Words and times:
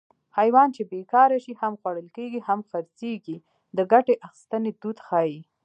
حیوان 0.37 0.67
چې 0.75 0.81
بېکاره 0.91 1.37
شي 1.43 1.53
هم 1.61 1.73
خوړل 1.81 2.07
کېږي 2.17 2.39
هم 2.47 2.59
خرڅېږي 2.69 3.37
د 3.77 3.79
ګټې 3.91 4.15
اخیستنې 4.27 4.71
دود 4.81 4.97
ښيي 5.07 5.39